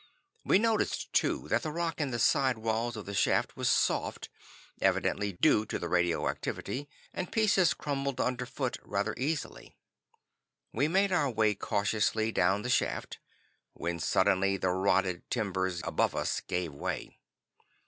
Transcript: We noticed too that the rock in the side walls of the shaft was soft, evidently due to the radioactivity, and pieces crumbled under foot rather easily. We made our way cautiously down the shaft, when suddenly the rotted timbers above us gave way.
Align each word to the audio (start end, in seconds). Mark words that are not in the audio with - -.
We 0.43 0.57
noticed 0.57 1.13
too 1.13 1.47
that 1.49 1.61
the 1.61 1.69
rock 1.71 2.01
in 2.01 2.09
the 2.09 2.17
side 2.17 2.57
walls 2.57 2.97
of 2.97 3.05
the 3.05 3.13
shaft 3.13 3.55
was 3.55 3.69
soft, 3.69 4.29
evidently 4.81 5.33
due 5.33 5.63
to 5.67 5.77
the 5.77 5.87
radioactivity, 5.87 6.89
and 7.13 7.31
pieces 7.31 7.75
crumbled 7.75 8.19
under 8.19 8.47
foot 8.47 8.79
rather 8.81 9.13
easily. 9.15 9.77
We 10.73 10.87
made 10.87 11.11
our 11.11 11.29
way 11.29 11.53
cautiously 11.53 12.31
down 12.31 12.63
the 12.63 12.67
shaft, 12.71 13.19
when 13.73 13.99
suddenly 13.99 14.57
the 14.57 14.71
rotted 14.71 15.29
timbers 15.29 15.81
above 15.85 16.15
us 16.15 16.39
gave 16.41 16.73
way. 16.73 17.19